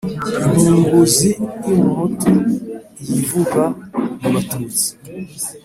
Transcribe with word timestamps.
Inkunguzi 0.47 1.29
y’umuhutu 1.67 2.31
yivuga 3.07 3.63
mu 4.21 4.29
batutsi. 4.35 4.87